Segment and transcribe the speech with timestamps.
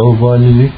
[0.00, 0.72] Laubalilik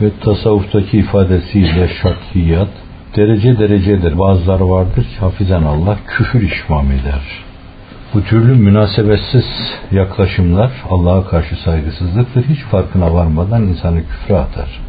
[0.00, 2.68] ve tasavvuftaki ifadesiyle şartiyat
[3.16, 4.18] derece derecedir.
[4.18, 7.22] Bazıları vardır ki hafizan Allah küfür işmam eder.
[8.14, 9.44] Bu türlü münasebetsiz
[9.92, 12.44] yaklaşımlar Allah'a karşı saygısızlıktır.
[12.44, 14.80] Hiç farkına varmadan insanı küfre atar.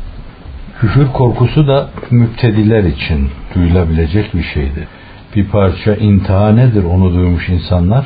[0.79, 4.87] Küfür korkusu da müptediler için duyulabilecek bir şeydir.
[5.35, 8.05] Bir parça intiha nedir onu duymuş insanlar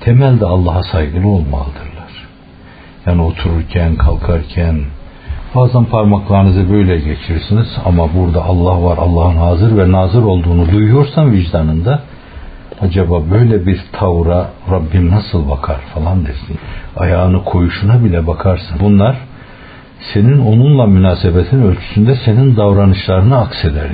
[0.00, 1.89] temelde Allah'a saygılı olmalıdırlar.
[3.06, 4.80] Yani otururken, kalkarken,
[5.54, 12.02] bazen parmaklarınızı böyle geçirirsiniz ama burada Allah var, Allah'ın hazır ve nazır olduğunu duyuyorsan vicdanında
[12.80, 16.58] acaba böyle bir tavra Rabbim nasıl bakar falan dersin.
[16.96, 18.76] Ayağını koyuşuna bile bakarsın.
[18.80, 19.16] Bunlar
[20.14, 23.86] senin onunla münasebetin ölçüsünde senin davranışlarını akseder.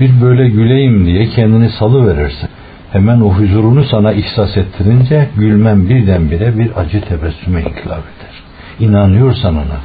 [0.00, 2.48] Bir böyle güleyim diye kendini salı verirsin.
[2.92, 8.34] Hemen o huzurunu sana ihsas ettirince gülmen birdenbire bir acı tebessüme inkılap eder.
[8.80, 9.80] İnanıyorsan ona.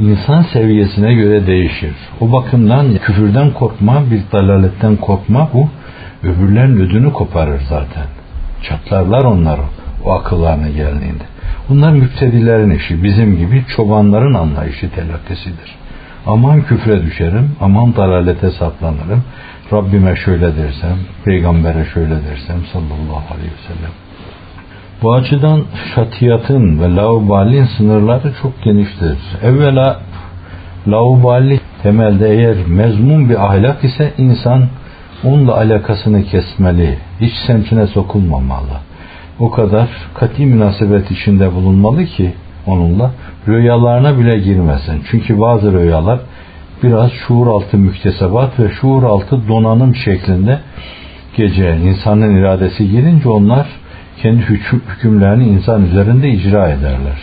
[0.00, 1.94] İnsan seviyesine göre değişir.
[2.20, 5.68] O bakımdan küfürden korkma, bir dalaletten korkma bu
[6.22, 8.06] öbürlerin ödünü koparır zaten.
[8.62, 9.62] Çatlarlar onları
[10.04, 11.24] o akıllarına geldiğinde.
[11.68, 15.76] Bunlar müptedilerin işi, bizim gibi çobanların anlayışı telakkisidir.
[16.26, 19.24] Aman küfre düşerim, aman dalalete saplanırım,
[19.72, 23.90] Rabbime şöyle dersem, peygambere şöyle dersem sallallahu aleyhi ve sellem.
[25.02, 25.60] Bu açıdan
[25.94, 29.18] şatiyatın ve laubalin sınırları çok geniştir.
[29.42, 30.00] Evvela
[30.88, 34.66] laubali temelde eğer mezmun bir ahlak ise insan
[35.24, 38.80] onunla alakasını kesmeli, hiç semtine sokulmamalı.
[39.38, 42.32] O kadar kati münasebet içinde bulunmalı ki
[42.66, 43.10] onunla
[43.48, 45.02] rüyalarına bile girmesin.
[45.10, 46.20] Çünkü bazı rüyalar
[46.82, 50.58] biraz şuur altı müktesebat ve şuur altı donanım şeklinde
[51.36, 53.66] gece insanın iradesi girince onlar
[54.22, 54.42] kendi
[54.88, 57.18] hükümlerini insan üzerinde icra ederler.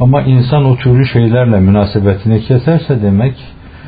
[0.00, 3.34] Ama insan o türlü şeylerle münasebetini keserse demek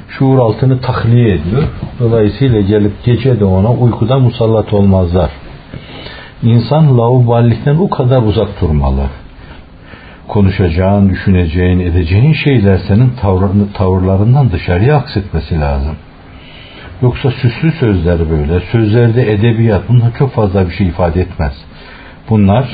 [0.09, 1.62] şuur altını tahliye ediyor.
[2.01, 5.31] Dolayısıyla gelip gece de ona uykuda musallat olmazlar.
[6.42, 9.02] İnsan lauballikten o kadar uzak durmalı.
[10.29, 15.96] Konuşacağın, düşüneceğin, edeceğin şeyler senin tavrını, tavırlarından dışarıya aksetmesi lazım.
[17.02, 21.52] Yoksa süslü sözler böyle, sözlerde edebiyat bunlar çok fazla bir şey ifade etmez.
[22.30, 22.68] Bunlar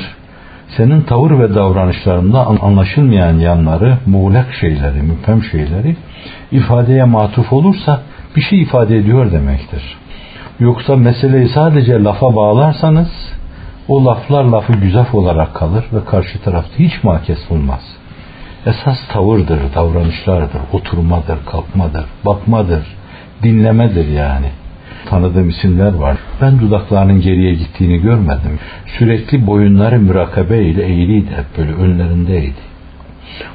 [0.77, 5.95] senin tavır ve davranışlarında anlaşılmayan yanları, muğlak şeyleri, müphem şeyleri
[6.51, 8.01] ifadeye matuf olursa
[8.35, 9.97] bir şey ifade ediyor demektir.
[10.59, 13.09] Yoksa meseleyi sadece lafa bağlarsanız
[13.87, 17.81] o laflar lafı güzaf olarak kalır ve karşı tarafta hiç makes bulmaz.
[18.65, 22.83] Esas tavırdır, davranışlardır, oturmadır, kalkmadır, bakmadır,
[23.43, 24.47] dinlemedir yani.
[25.09, 26.17] Tanıdığım isimler var.
[26.41, 28.59] Ben dudaklarının geriye gittiğini görmedim.
[28.85, 32.71] Sürekli boyunları mürakabe ile eğiliydi hep böyle önlerindeydi.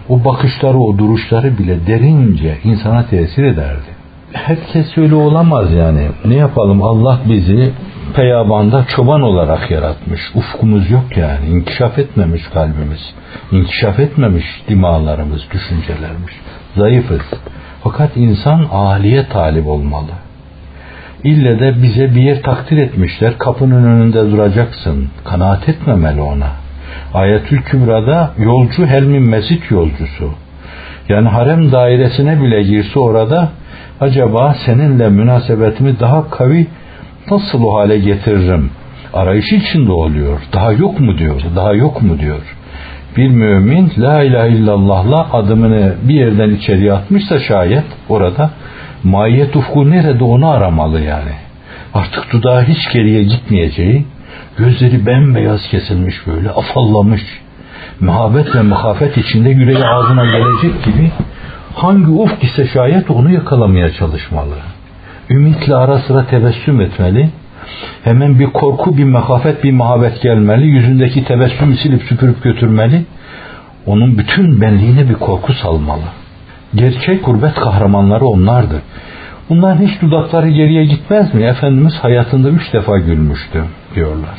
[0.08, 3.96] O bakışları, o duruşları bile derince insana tesir ederdi.
[4.32, 6.08] Herkes öyle olamaz yani.
[6.24, 7.72] Ne yapalım Allah bizi
[8.16, 10.20] peyabanda çoban olarak yaratmış.
[10.34, 11.46] Ufkumuz yok yani.
[11.46, 13.14] İnkişaf etmemiş kalbimiz.
[13.52, 16.34] İnkişaf etmemiş dimalarımız, düşüncelerimiz.
[16.76, 17.20] Zayıfız.
[17.84, 20.10] Fakat insan aliye talip olmalı.
[21.24, 23.38] İlle de bize bir yer takdir etmişler.
[23.38, 25.08] Kapının önünde duracaksın.
[25.24, 26.50] Kanaat etmemeli ona.
[27.14, 30.30] Ayetül Kübra'da yolcu helmin mesit yolcusu.
[31.08, 33.48] Yani harem dairesine bile girse orada
[34.00, 36.66] acaba seninle münasebetimi daha kavi
[37.30, 38.70] nasıl o hale getiririm?
[39.14, 40.40] Arayışı içinde oluyor.
[40.52, 41.42] Daha yok mu diyor.
[41.56, 42.56] Daha yok mu diyor.
[43.16, 48.50] Bir mümin la ilahe illallah'la adımını bir yerden içeriye atmışsa şayet orada
[49.04, 51.32] mahiyet ufku nerede onu aramalı yani.
[51.94, 54.04] Artık dudağı hiç geriye gitmeyeceği,
[54.58, 57.22] gözleri bembeyaz kesilmiş böyle afallamış,
[58.00, 61.10] muhabbet ve muhafet içinde yüreği ağzına gelecek gibi
[61.74, 64.54] hangi ufk ise şayet onu yakalamaya çalışmalı.
[65.30, 67.30] Ümitle ara sıra tebessüm etmeli.
[68.04, 70.66] Hemen bir korku, bir mehafet, bir muhabbet gelmeli.
[70.66, 73.04] Yüzündeki tebessümü silip süpürüp götürmeli.
[73.86, 76.04] Onun bütün benliğine bir korku salmalı.
[76.74, 78.80] Gerçek kurbet kahramanları onlardır.
[79.48, 81.42] Bunların hiç dudakları geriye gitmez mi?
[81.42, 83.64] Efendimiz hayatında üç defa gülmüştü
[83.94, 84.38] diyorlar.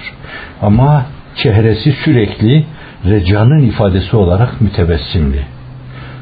[0.61, 2.65] Ama çehresi sürekli
[3.05, 5.45] recanın ifadesi olarak mütebessimdi.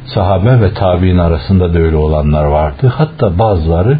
[0.05, 2.93] Sahabe ve tabi'in arasında da öyle olanlar vardı.
[2.95, 3.99] Hatta bazıları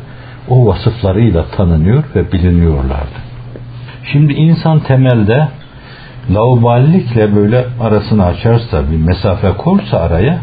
[0.50, 3.20] o vasıflarıyla tanınıyor ve biliniyorlardı.
[4.12, 5.48] Şimdi insan temelde
[6.34, 10.40] lauballikle böyle arasını açarsa, bir mesafe korsa araya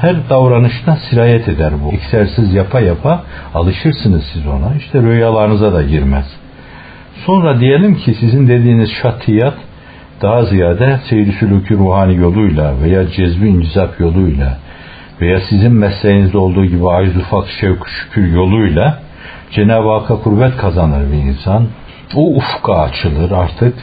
[0.00, 1.92] her davranışta sirayet eder bu.
[1.92, 3.22] İksersiz yapa yapa
[3.54, 4.74] alışırsınız siz ona.
[4.78, 6.26] İşte rüyalarınıza da girmez.
[7.26, 9.54] Sonra diyelim ki sizin dediğiniz şatiyat
[10.22, 11.32] daha ziyade seyri
[11.70, 14.58] ruhani yoluyla veya cezbi incizap yoluyla
[15.20, 18.98] veya sizin mesleğinizde olduğu gibi ayz ufak şevk şükür yoluyla
[19.50, 21.66] Cenab-ı Hakk'a kurbet kazanır bir insan.
[22.16, 23.74] O ufka açılır artık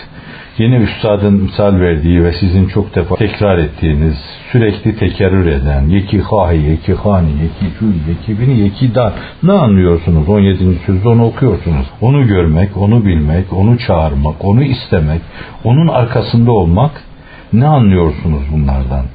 [0.58, 4.16] yine üstadın misal verdiği ve sizin çok defa tekrar ettiğiniz
[4.52, 9.14] sürekli tekerrür eden yeki hahi, yeki hani, yeki şu, yeki bini, yeki dar
[9.44, 10.80] ne anlıyorsunuz 17.
[10.86, 11.86] sözde onu okuyorsunuz.
[12.02, 15.22] Onu görmek, onu bilmek, onu çağırmak, onu istemek,
[15.64, 16.92] onun arkasında olmak
[17.54, 19.06] ne anlıyorsunuz bunlardan?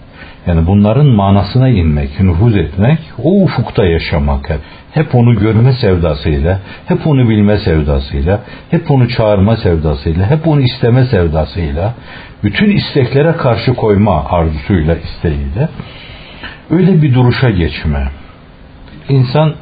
[0.46, 4.60] Yani bunların manasına inmek, nüfuz etmek, o ufukta yaşamak hep.
[4.92, 8.40] Hep onu görme sevdasıyla, hep onu bilme sevdasıyla,
[8.70, 11.94] hep onu çağırma sevdasıyla, hep onu isteme sevdasıyla,
[12.44, 15.68] bütün isteklere karşı koyma arzusuyla, isteğiyle
[16.70, 18.08] öyle bir duruşa geçme.
[19.08, 19.54] İnsan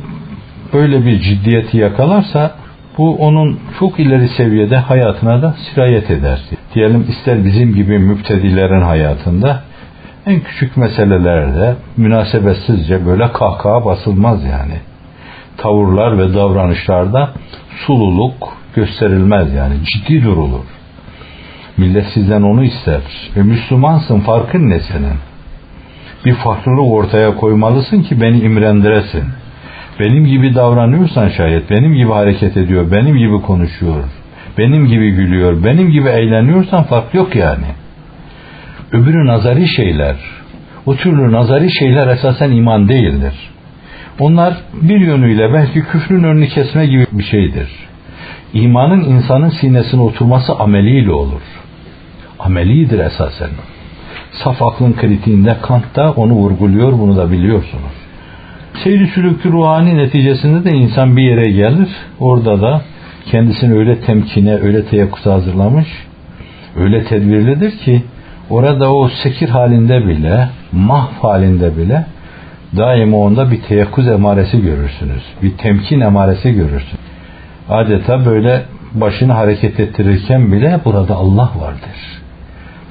[0.73, 2.55] böyle bir ciddiyeti yakalarsa
[2.99, 6.41] bu onun çok ileri seviyede hayatına da sirayet eder.
[6.75, 9.63] Diyelim ister bizim gibi müptedilerin hayatında
[10.27, 14.75] en küçük meselelerde münasebetsizce böyle kahkaha basılmaz yani.
[15.57, 17.31] Tavırlar ve davranışlarda
[17.87, 20.65] sululuk gösterilmez yani ciddi durulur.
[21.77, 23.01] Millet sizden onu ister.
[23.37, 25.17] Ve Müslümansın farkın ne senin?
[26.25, 29.25] Bir farklılık ortaya koymalısın ki beni imrendiresin.
[30.01, 34.05] Benim gibi davranıyorsan şayet, benim gibi hareket ediyor, benim gibi konuşuyor,
[34.59, 37.67] benim gibi gülüyor, benim gibi eğleniyorsan fark yok yani.
[38.93, 40.17] Öbürü nazari şeyler.
[40.87, 43.35] O türlü nazari şeyler esasen iman değildir.
[44.19, 47.69] Onlar bir yönüyle belki küfrün önünü kesme gibi bir şeydir.
[48.55, 51.41] İmanın insanın sinesine oturması ameliyle olur.
[52.39, 53.51] Amelidir esasen.
[54.33, 57.93] Saf aklın kritiğinde Kant da onu vurguluyor, bunu da biliyorsunuz.
[58.85, 61.89] Seyri sülüklü ruhani neticesinde de insan bir yere gelir,
[62.21, 62.83] orada da
[63.27, 65.89] kendisini öyle temkine, öyle teyakkuza hazırlamış,
[66.77, 68.03] öyle tedbirlidir ki
[68.51, 72.07] orada o sekir halinde bile, mahv halinde bile
[72.77, 75.23] daima onda bir teyakkuz emaresi görürsünüz.
[75.43, 77.01] Bir temkin emaresi görürsünüz.
[77.69, 78.63] Adeta böyle
[78.95, 82.21] başını hareket ettirirken bile burada Allah vardır.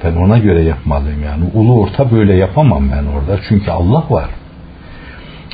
[0.04, 1.44] Ben ona göre yapmalıyım yani.
[1.54, 3.42] Ulu orta böyle yapamam ben orada.
[3.48, 4.28] Çünkü Allah var.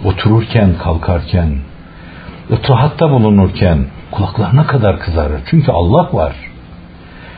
[0.04, 1.56] Otururken, kalkarken,
[2.52, 3.78] ıtrahatta bulunurken
[4.10, 5.40] kulaklarına kadar kızarır.
[5.50, 6.32] Çünkü Allah var.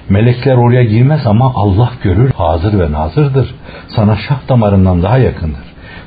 [0.08, 3.54] Melekler oraya girmez ama Allah görür, hazır ve nazırdır.
[3.88, 5.64] Sana şah damarından daha yakındır.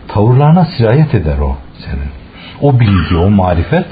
[0.07, 2.09] Tavırlarına sirayet eder o senin.
[2.62, 3.86] O bilgi, o marifet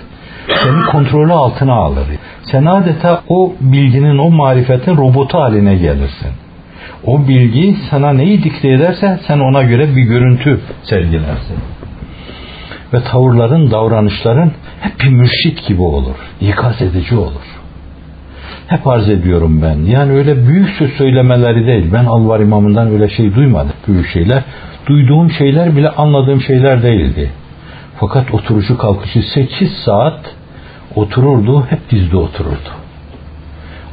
[0.63, 2.05] seni kontrolü altına alır.
[2.43, 6.31] Sen adeta o bilginin, o marifetin robotu haline gelirsin.
[7.05, 11.57] O bilgi sana neyi dikte ederse sen ona göre bir görüntü sergilersin.
[12.93, 14.51] Ve tavırların, davranışların
[14.81, 16.15] hep bir mürşit gibi olur.
[16.41, 17.58] İkaz edici olur
[18.69, 19.77] hep arz ediyorum ben.
[19.85, 21.93] Yani öyle büyük söz söylemeleri değil.
[21.93, 23.73] Ben Alvar imamından öyle şey duymadım.
[23.87, 24.43] Büyük şeyler.
[24.85, 27.31] Duyduğum şeyler bile anladığım şeyler değildi.
[27.99, 30.35] Fakat oturuşu kalkışı 8 saat
[30.95, 31.65] otururdu.
[31.69, 32.69] Hep dizde otururdu.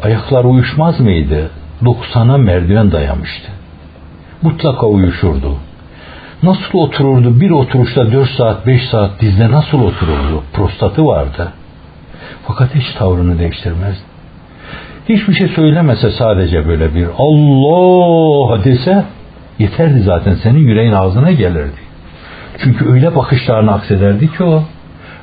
[0.02, 1.50] Ayaklar uyuşmaz mıydı?
[1.82, 3.52] 90'a merdiven dayamıştı.
[4.42, 5.56] Mutlaka uyuşurdu.
[6.42, 7.40] Nasıl otururdu?
[7.40, 10.42] Bir oturuşta 4 saat, 5 saat dizde nasıl otururdu?
[10.52, 11.52] Prostatı vardı.
[12.46, 14.15] Fakat hiç tavrını değiştirmezdi
[15.08, 19.04] hiçbir şey söylemese sadece böyle bir Allah dese
[19.58, 21.80] yeterdi zaten senin yüreğin ağzına gelirdi.
[22.58, 24.64] Çünkü öyle bakışlarını aksederdi ki o.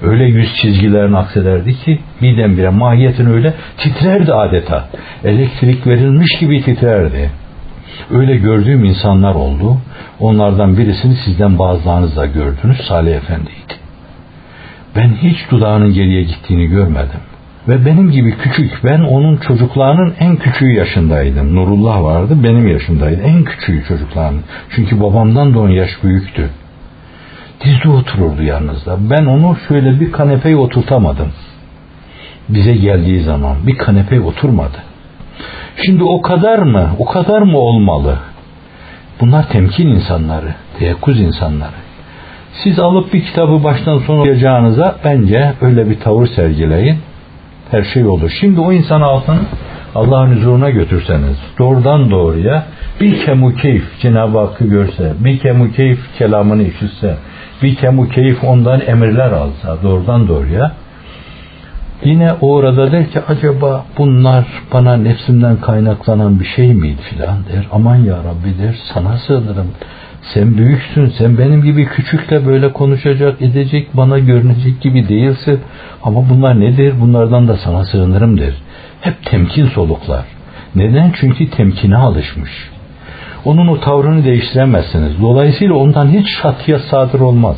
[0.02, 4.90] Öyle yüz çizgilerini aksederdi ki birdenbire mahiyetin öyle titrerdi adeta.
[5.24, 7.32] Elektrik verilmiş gibi titrerdi.
[8.12, 9.78] Öyle gördüğüm insanlar oldu.
[10.20, 12.78] Onlardan birisini sizden bazılarınız da gördünüz.
[12.88, 13.74] Salih Efendi'ydi.
[14.96, 17.20] Ben hiç dudağının geriye gittiğini görmedim.
[17.68, 21.56] Ve benim gibi küçük, ben onun çocuklarının en küçüğü yaşındaydım.
[21.56, 23.22] Nurullah vardı, benim yaşımdaydı.
[23.22, 24.40] En küçüğü çocukların.
[24.70, 26.50] Çünkü babamdan da on yaş büyüktü.
[27.66, 28.98] Dizde otururdu yanınızda.
[29.10, 31.32] Ben onu şöyle bir kanepeye oturtamadım.
[32.50, 34.78] Bize geldiği zaman bir kanepeye oturmadı.
[35.86, 38.18] Şimdi o kadar mı, o kadar mı olmalı?
[39.22, 41.84] Bunlar temkin insanları, teyakkuz insanları.
[42.64, 46.98] Siz alıp bir kitabı baştan sona okuyacağınıza bence öyle bir tavır sergileyin
[47.74, 48.32] her şey olur.
[48.40, 49.40] Şimdi o insan altın
[49.96, 52.64] Allah'ın huzuruna götürseniz doğrudan doğruya
[53.02, 57.16] bir kemu keyif Cenab-ı Hakk'ı görse, bir kemu keyif kelamını işitse,
[57.64, 60.72] bir kemu keyif ondan emirler alsa doğrudan doğruya
[62.04, 67.68] yine o orada der ki acaba bunlar bana nefsimden kaynaklanan bir şey miydi filan der.
[67.72, 69.68] Aman ya Rabbi der sana sığınırım.
[70.24, 75.60] Sen büyüksün, sen benim gibi küçükle böyle konuşacak, edecek, bana görünecek gibi değilsin.
[76.04, 76.94] Ama bunlar nedir?
[77.02, 78.54] Bunlardan da sana sığınırım der.
[79.02, 80.26] Hep temkin soluklar.
[80.76, 81.12] Neden?
[81.20, 82.52] Çünkü temkine alışmış.
[83.46, 85.22] Onun o tavrını değiştiremezsiniz.
[85.22, 87.58] Dolayısıyla ondan hiç şatiyat sadır olmaz.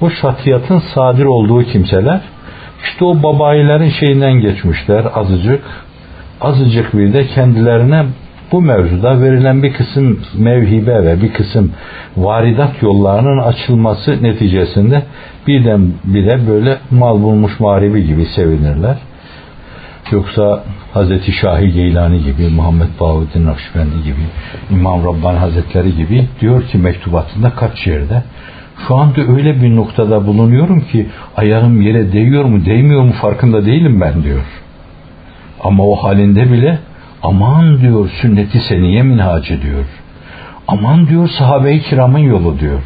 [0.00, 2.20] O şatiyatın sadir olduğu kimseler
[2.84, 5.64] işte o babayilerin şeyinden geçmişler azıcık.
[6.40, 8.06] Azıcık bir de kendilerine
[8.52, 11.72] bu mevzuda verilen bir kısım mevhibe ve bir kısım
[12.16, 15.02] varidat yollarının açılması neticesinde
[15.46, 18.96] birden bire böyle mal bulmuş mağribi gibi sevinirler.
[20.10, 21.34] Yoksa Hz.
[21.40, 24.20] Şahi Geylani gibi, Muhammed Bahuddin Nakşibendi gibi,
[24.70, 28.22] İmam Rabbani Hazretleri gibi diyor ki mektubatında kaç yerde
[28.88, 31.06] şu anda öyle bir noktada bulunuyorum ki
[31.36, 34.44] ayağım yere değiyor mu değmiyor mu farkında değilim ben diyor.
[35.64, 36.78] Ama o halinde bile
[37.22, 39.84] aman diyor sünneti seniye minhacı diyor.
[40.68, 42.82] Aman diyor sahabe-i kiramın yolu diyor.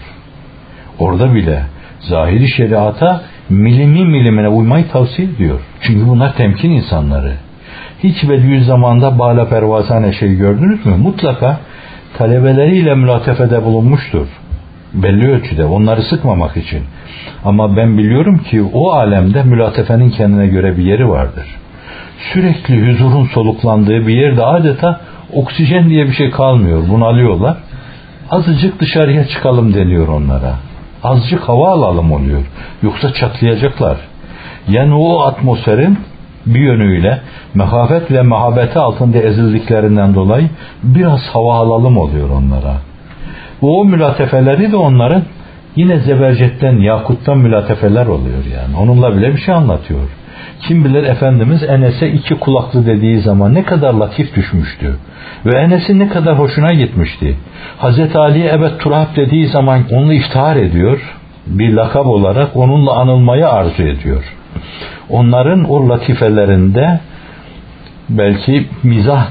[0.98, 1.62] Orada bile
[2.00, 5.60] zahiri şeriata milimi milimine uymayı tavsiye ediyor.
[5.80, 7.32] Çünkü bunlar temkin insanları.
[8.02, 10.96] Hiç Bediüzzaman'da Bala Pervazane şey gördünüz mü?
[10.96, 11.60] Mutlaka
[12.18, 14.26] talebeleriyle mülatefede bulunmuştur.
[14.94, 16.82] Belli ölçüde onları sıkmamak için.
[17.44, 21.46] Ama ben biliyorum ki o alemde mülatefenin kendine göre bir yeri vardır.
[22.32, 25.00] Sürekli huzurun soluklandığı bir yerde adeta
[25.32, 26.82] oksijen diye bir şey kalmıyor.
[26.88, 27.56] Bunu alıyorlar.
[28.30, 30.54] Azıcık dışarıya çıkalım deniyor onlara
[31.06, 32.42] azıcık hava alalım oluyor.
[32.82, 33.96] Yoksa çatlayacaklar.
[34.68, 35.98] Yani o atmosferin
[36.46, 37.20] bir yönüyle
[37.54, 40.50] mehafet ve mehabeti altında ezildiklerinden dolayı
[40.82, 42.74] biraz hava alalım oluyor onlara.
[43.62, 45.22] O mülatefeleri de onların
[45.76, 48.76] yine zebercetten, yakuttan mülatefeler oluyor yani.
[48.76, 50.00] Onunla bile bir şey anlatıyor.
[50.60, 54.96] Kim bilir Efendimiz Enes'e iki kulaklı dediği zaman ne kadar latif düşmüştü.
[55.46, 57.36] Ve Enes'in ne kadar hoşuna gitmişti.
[57.78, 61.16] Hazreti Ali'ye evet Turab dediği zaman onunla iftihar ediyor.
[61.46, 64.24] Bir lakab olarak onunla anılmayı arzu ediyor.
[65.10, 67.00] Onların o latifelerinde
[68.08, 69.26] belki mizah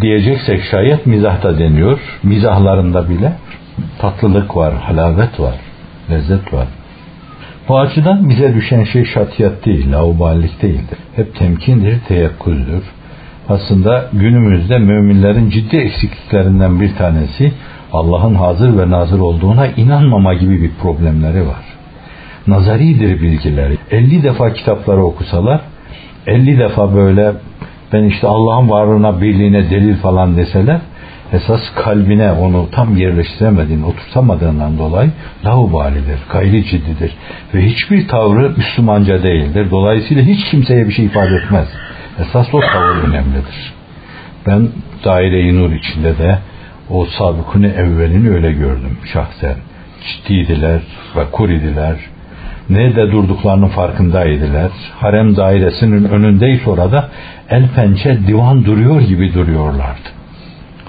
[0.00, 1.98] diyeceksek şayet mizah da deniyor.
[2.22, 3.32] Mizahlarında bile
[3.98, 5.54] tatlılık var, halavet var,
[6.10, 6.66] lezzet var.
[7.70, 10.98] Bu açıdan bize düşen şey şatiyat değil, lauballik değildir.
[11.16, 12.82] Hep temkindir, teyakküzdür.
[13.48, 17.52] Aslında günümüzde müminlerin ciddi eksikliklerinden bir tanesi
[17.92, 21.64] Allah'ın hazır ve nazır olduğuna inanmama gibi bir problemleri var.
[22.46, 23.78] Nazaridir bilgileri.
[23.90, 25.60] 50 defa kitapları okusalar,
[26.26, 27.32] 50 defa böyle
[27.92, 30.80] ben işte Allah'ın varlığına, birliğine delil falan deseler,
[31.32, 35.10] esas kalbine onu tam yerleştiremediğini, oturtamadığından dolayı
[35.44, 37.12] laubalidir, gayri ciddidir.
[37.54, 39.66] Ve hiçbir tavrı Müslümanca değildir.
[39.70, 41.68] Dolayısıyla hiç kimseye bir şey ifade etmez.
[42.20, 43.72] Esas o tavır önemlidir.
[44.46, 44.68] Ben
[45.04, 46.38] daire-i nur içinde de
[46.90, 49.56] o sabıkını evvelini öyle gördüm şahsen.
[50.06, 50.80] Ciddiydiler
[51.16, 51.96] ve kuridiler.
[52.70, 54.70] Nerede durduklarının farkındaydılar.
[55.00, 57.08] Harem dairesinin önündeyiz orada
[57.50, 60.19] el pençe divan duruyor gibi duruyorlardı.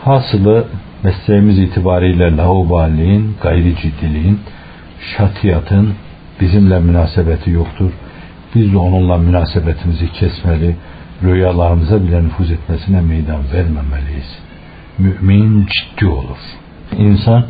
[0.06, 0.66] Hasılı
[1.04, 4.40] mesleğimiz itibariyle laubaliğin, gayri ciddiliğin,
[5.18, 5.94] şatiyatın
[6.42, 7.92] bizimle münasebeti yoktur.
[8.56, 10.76] Biz de onunla münasebetimizi kesmeli,
[11.24, 14.40] rüyalarımıza bile nüfuz etmesine meydan vermemeliyiz.
[14.98, 16.38] Mümin ciddi olur.
[16.98, 17.46] İnsan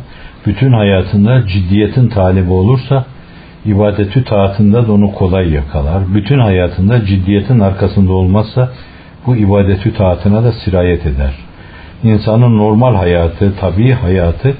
[0.46, 3.04] bütün hayatında ciddiyetin talibi olursa
[3.64, 6.14] ibadetü taatında da onu kolay yakalar.
[6.14, 8.72] Bütün hayatında ciddiyetin arkasında olmazsa
[9.26, 11.32] bu ibadetü taatına da sirayet eder.
[12.02, 14.54] İnsanın normal hayatı, tabii hayatı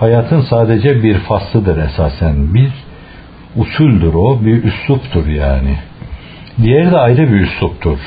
[0.00, 2.54] hayatın sadece bir faslıdır esasen.
[2.54, 2.70] Bir
[3.56, 5.76] usuldür o, bir üsluptur yani.
[6.62, 7.98] Diğeri de ayrı bir üsluptur.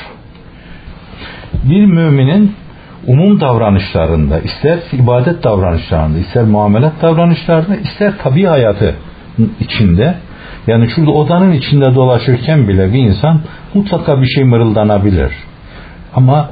[1.63, 2.55] Bir müminin
[3.07, 8.95] umum davranışlarında, ister ibadet davranışlarında, ister muamelat davranışlarında, ister tabi hayatı
[9.59, 10.15] içinde,
[10.67, 13.41] yani şurada odanın içinde dolaşırken bile bir insan
[13.73, 15.31] mutlaka bir şey mırıldanabilir.
[16.15, 16.49] Ama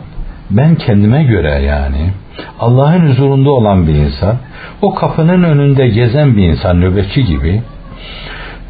[0.54, 2.12] ben kendime göre yani
[2.60, 4.36] Allah'ın huzurunda olan bir insan,
[4.82, 7.62] o kapının önünde gezen bir insan nöbetçi gibi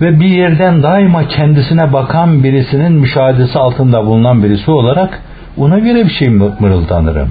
[0.02, 5.22] ve bir yerden daima kendisine bakan birisinin müşahedesi altında bulunan birisi olarak
[5.58, 7.30] ona göre bir şey mırıldanırım.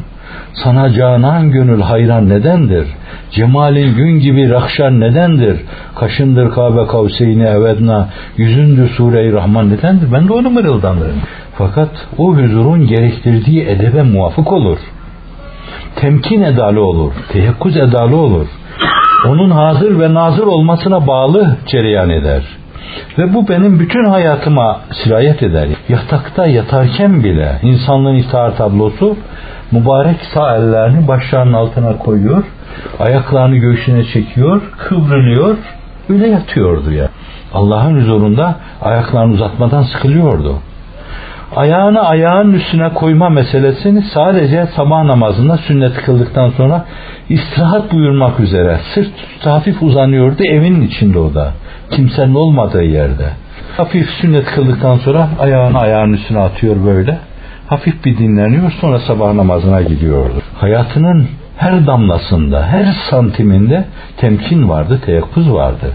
[0.54, 2.86] Sana canan gönül hayran nedendir?
[3.30, 5.56] Cemalin gün gibi rakşan nedendir?
[5.94, 10.12] Kaşındır Kabe kavseyni evedna, yüzündür Sure-i Rahman nedendir?
[10.12, 11.20] Ben de onu mırıldanırım.
[11.58, 14.78] Fakat o huzurun gerektirdiği edebe muvafık olur.
[15.96, 18.46] Temkin edalı olur, teyakkuz edalı olur.
[19.28, 22.42] Onun hazır ve nazır olmasına bağlı cereyan eder.
[23.18, 25.68] Ve bu benim bütün hayatıma sirayet eder.
[25.88, 29.16] Yatakta yatarken bile insanlığın iftihar tablosu
[29.72, 32.44] mübarek sağ ellerini başlarının altına koyuyor,
[33.00, 35.56] ayaklarını göğsüne çekiyor, kıvrılıyor,
[36.08, 37.08] öyle yatıyordu ya.
[37.54, 40.58] Allah'ın huzurunda ayaklarını uzatmadan sıkılıyordu.
[41.56, 46.84] ayağını ayağın üstüne koyma meselesini sadece sabah namazında sünnet kıldıktan sonra
[47.28, 49.12] istirahat buyurmak üzere sırt
[49.44, 51.52] hafif uzanıyordu evin içinde o da.
[51.90, 53.28] Kimsenin olmadığı yerde.
[53.76, 57.18] Hafif sünnet kıldıktan sonra ayağını ayağın üstüne atıyor böyle
[57.72, 63.84] hafif bir dinleniyor sonra sabah namazına gidiyordu hayatının her damlasında her santiminde
[64.16, 65.92] temkin vardı teyakkuz vardı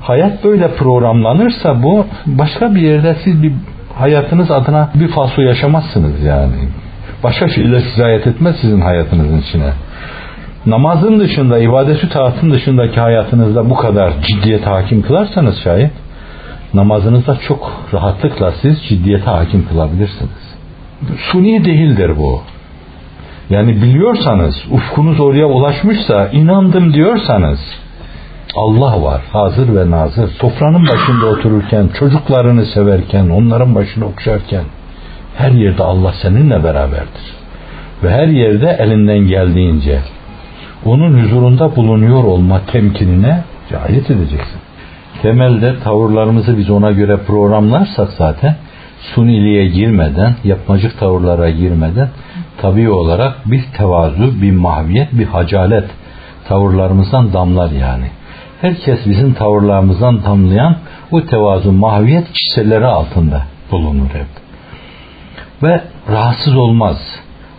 [0.00, 3.52] hayat böyle programlanırsa bu başka bir yerde siz bir
[3.98, 6.54] hayatınız adına bir fasıl yaşamazsınız yani.
[7.22, 9.72] Başka şeyler sirayet etmez sizin hayatınızın içine.
[10.66, 15.90] Namazın dışında, ibadeti taatın dışındaki hayatınızda bu kadar ciddiyete hakim kılarsanız şayet
[16.74, 20.43] namazınızda çok rahatlıkla siz ciddiyete hakim kılabilirsiniz.
[21.32, 22.40] Suni değildir bu.
[23.50, 27.58] Yani biliyorsanız, ufkunuz oraya ulaşmışsa, inandım diyorsanız,
[28.56, 30.28] Allah var, hazır ve nazır.
[30.28, 34.64] Sofranın başında otururken, çocuklarını severken, onların başını okşarken
[35.36, 37.34] her yerde Allah seninle beraberdir.
[38.02, 40.00] Ve her yerde elinden geldiğince
[40.84, 44.60] onun huzurunda bulunuyor olma temkinine riayet edeceksin.
[45.22, 48.56] Temelde tavırlarımızı biz ona göre programlarsak zaten
[49.12, 52.08] suniliğe girmeden, yapmacık tavırlara girmeden
[52.58, 55.84] tabii olarak bir tevazu, bir mahviyet, bir hacalet
[56.48, 58.06] tavırlarımızdan damlar yani
[58.60, 60.76] herkes bizim tavırlarımızdan damlayan
[61.10, 64.26] o tevazu mahviyet çiseleri altında bulunur hep.
[65.62, 65.80] Ve
[66.12, 66.96] rahatsız olmaz.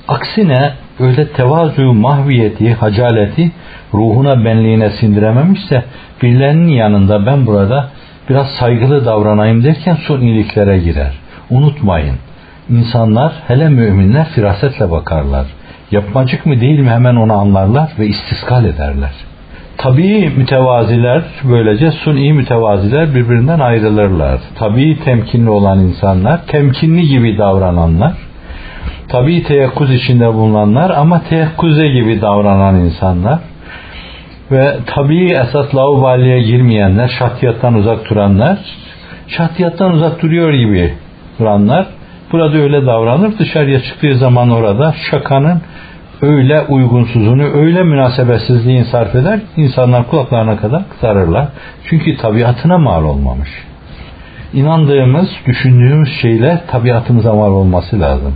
[0.07, 3.51] Aksine öyle tevazu mahviyeti, hacaleti
[3.93, 5.83] ruhuna benliğine sindirememişse
[6.21, 7.89] birilerinin yanında ben burada
[8.29, 11.24] biraz saygılı davranayım derken son iyiliklere girer.
[11.49, 12.15] Unutmayın.
[12.69, 15.45] insanlar hele müminler firasetle bakarlar.
[15.91, 19.11] Yapmacık mı değil mi hemen onu anlarlar ve istiskal ederler
[19.77, 24.39] tabii mütevaziler böylece suni mütevaziler birbirinden ayrılırlar.
[24.59, 28.13] Tabii temkinli olan insanlar, temkinli gibi davrananlar,
[29.07, 33.39] tabii teyakkuz içinde bulunanlar ama teyakkuze gibi davranan insanlar
[34.51, 38.57] ve tabii esas laubaliye girmeyenler, şatiyattan uzak duranlar,
[39.27, 40.93] şatiyattan uzak duruyor gibi
[41.39, 41.87] duranlar
[42.31, 43.39] burada öyle davranır.
[43.39, 45.61] Dışarıya çıktığı zaman orada şakanın
[46.21, 51.47] öyle uygunsuzunu, öyle münasebetsizliğini sarf eder insanlar kulaklarına kadar sarırlar.
[51.89, 53.49] Çünkü tabiatına mal olmamış.
[54.53, 58.35] İnandığımız, düşündüğümüz şeyler tabiatımıza mal olması lazım.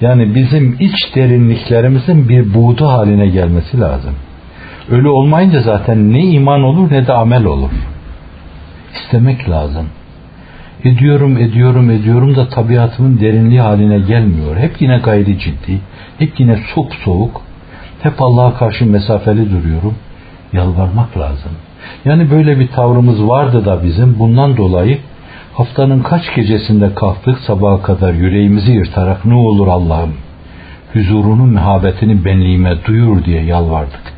[0.00, 4.14] Yani bizim iç derinliklerimizin bir buğdu haline gelmesi lazım.
[4.90, 7.70] Öyle olmayınca zaten ne iman olur ne de amel olur.
[8.94, 9.86] İstemek lazım.
[10.84, 14.56] Ediyorum, ediyorum, ediyorum da tabiatımın derinliği haline gelmiyor.
[14.56, 15.80] Hep yine gayri ciddi,
[16.18, 17.40] hep yine soğuk soğuk,
[18.02, 19.94] hep Allah'a karşı mesafeli duruyorum.
[20.52, 21.52] Yalvarmak lazım.
[22.04, 24.98] Yani böyle bir tavrımız vardı da bizim bundan dolayı
[25.54, 30.14] haftanın kaç gecesinde kalktık sabaha kadar yüreğimizi yırtarak ne olur Allah'ım
[30.92, 34.12] huzurunun muhabbetini benliğime duyur diye yalvardık.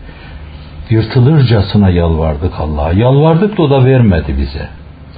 [0.91, 2.93] Yırtılırcasına yalvardık Allah'a.
[2.93, 4.69] Yalvardık da o da vermedi bize.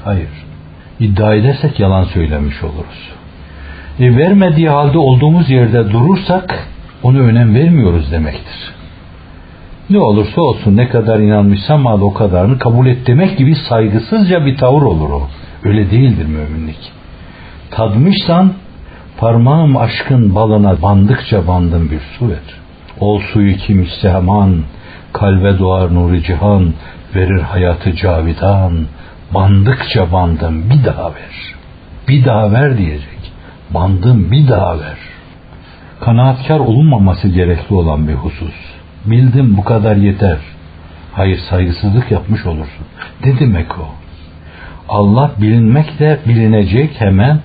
[0.04, 0.49] Hayır
[1.00, 3.10] iddia edersek yalan söylemiş oluruz.
[4.00, 6.68] E, vermediği halde olduğumuz yerde durursak
[7.02, 8.74] onu önem vermiyoruz demektir.
[9.90, 14.56] Ne olursa olsun ne kadar inanmışsam mal o kadarını kabul et demek gibi saygısızca bir
[14.56, 15.28] tavır olur o.
[15.64, 16.92] Öyle değildir müminlik.
[17.70, 18.52] Tadmışsan
[19.18, 22.60] parmağım aşkın balına bandıkça bandım bir su ver.
[23.00, 24.54] Ol suyu kim iste hemen,
[25.12, 26.72] kalbe doğar nuru cihan,
[27.14, 28.72] verir hayatı cavidan,
[29.34, 31.54] Bandıkça bandım bir daha ver.
[32.08, 33.32] Bir daha ver diyecek.
[33.70, 34.98] Bandım bir daha ver.
[36.00, 38.54] Kanaatkar olunmaması gerekli olan bir husus.
[39.04, 40.38] Bildim bu kadar yeter.
[41.12, 42.86] Hayır saygısızlık yapmış olursun.
[43.24, 43.88] Ne demek o?
[44.88, 47.38] Allah bilinmekle bilinecek hemen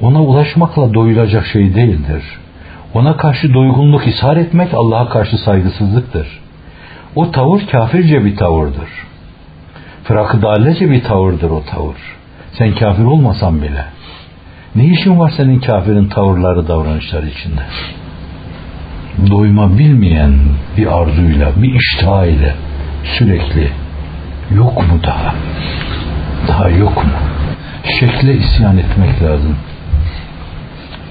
[0.00, 2.22] ona ulaşmakla doyulacak şey değildir.
[2.94, 6.40] Ona karşı doygunluk ishar etmek Allah'a karşı saygısızlıktır.
[7.16, 9.07] O tavır kafirce bir tavırdır.
[10.08, 11.96] Fırakıdallece bir tavırdır o tavır.
[12.52, 13.84] Sen kafir olmasan bile.
[14.76, 17.60] Ne işin var senin kafirin tavırları, davranışları içinde?
[19.30, 20.34] Doyma bilmeyen
[20.76, 22.54] bir arzuyla, bir iştah ile
[23.04, 23.70] sürekli
[24.54, 25.34] yok mu daha?
[26.48, 27.12] Daha yok mu?
[28.00, 29.56] Şekle isyan etmek lazım.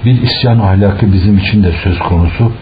[0.04, 2.52] Bir isyan ahlakı bizim için de söz konusu.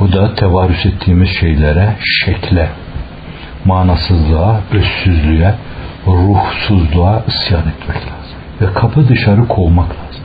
[0.00, 2.68] O da tevarüs ettiğimiz şeylere, şekle,
[3.64, 5.54] manasızlığa, özsüzlüğe,
[6.06, 8.36] ruhsuzluğa isyan etmek lazım.
[8.60, 10.22] Ve kapı dışarı kovmak lazım.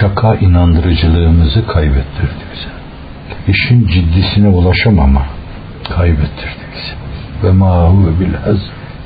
[0.00, 2.68] Şaka inandırıcılığımızı kaybettirdi bize.
[3.48, 5.22] İşin ciddisine ulaşamama
[5.96, 6.94] kaybettirdi bize.
[7.44, 8.34] Ve ma huve bil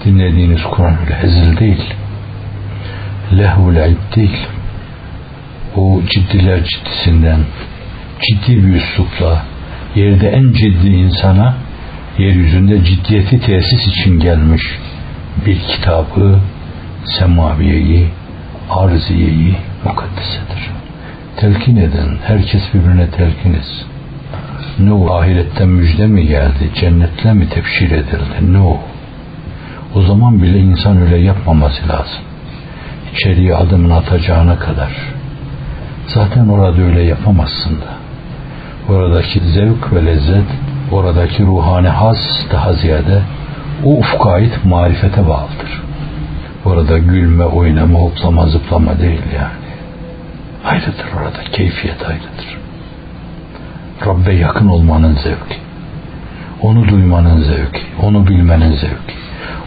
[0.04, 1.94] dinlediğiniz Kur'an öyle hezil değil.
[3.38, 3.74] Lehvul
[4.16, 4.46] değil.
[5.76, 7.40] o ciddiler ciddisinden
[8.20, 9.42] ciddi bir üslupla
[9.94, 11.54] yerde en ciddi insana
[12.18, 14.62] yeryüzünde ciddiyeti tesis için gelmiş
[15.46, 16.38] bir kitabı
[17.04, 18.08] semaviyeyi,
[18.70, 20.70] arziyeyi mukaddesedir.
[21.36, 22.18] Telkin edin.
[22.24, 23.86] Herkes birbirine telkin etsin.
[24.78, 25.14] Ne o?
[25.14, 26.70] Ahiretten müjde mi geldi?
[26.74, 28.52] Cennetle mi tebşir edildi?
[28.52, 28.80] Ne o?
[29.94, 32.22] O zaman bile insan öyle yapmaması lazım.
[33.14, 34.92] İçeriye adımını atacağına kadar.
[36.06, 37.92] Zaten orada öyle yapamazsın da.
[38.92, 40.46] Oradaki zevk ve lezzet,
[40.92, 43.22] oradaki ruhani haz daha ziyade
[43.84, 45.82] o ufka ait marifete bağlıdır.
[46.64, 49.62] Orada gülme, oynama, hoplama, zıplama değil yani.
[50.64, 52.58] Ayrıdır orada, keyfiyet ayrıdır.
[54.06, 55.56] Rabbe yakın olmanın zevki.
[56.62, 59.14] Onu duymanın zevki, onu bilmenin zevki,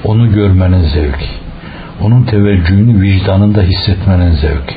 [0.03, 1.29] onu görmenin zevki,
[2.01, 4.75] onun teveccühünü vicdanında hissetmenin zevki.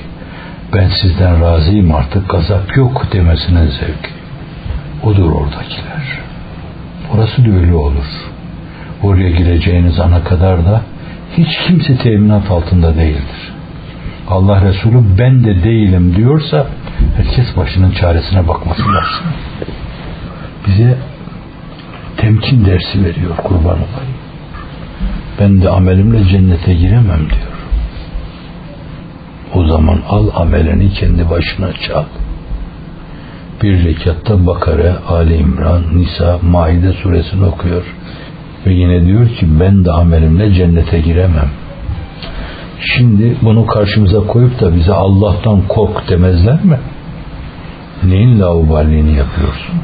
[0.74, 4.11] Ben sizden razıyım artık gazap yok demesinin zevki.
[5.04, 6.27] Odur oradakiler.
[7.14, 8.07] Orası da öyle olur.
[9.03, 10.83] Oraya gireceğiniz ana kadar da
[11.37, 13.53] hiç kimse teminat altında değildir.
[14.29, 16.66] Allah Resulü ben de değilim diyorsa
[17.16, 19.27] herkes başının çaresine bakması lazım.
[20.66, 20.99] Bize
[22.16, 24.18] temkin dersi veriyor kurban olayım.
[25.40, 27.49] Ben de amelimle cennete giremem diyor.
[29.55, 32.05] O zaman al amelini kendi başına çal.
[33.62, 37.83] Bir rekatta Bakara, Ali İmran, Nisa, Maide suresini okuyor.
[38.66, 41.51] Ve yine diyor ki ben de amelimle cennete giremem.
[42.81, 46.79] Şimdi bunu karşımıza koyup da bize Allah'tan kork demezler mi?
[48.05, 49.75] Neyin lauballiğini yapıyorsun?